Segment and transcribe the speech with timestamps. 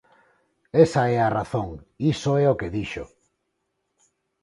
[0.85, 1.69] Esa é a razón,
[2.13, 3.05] iso é o que dixo.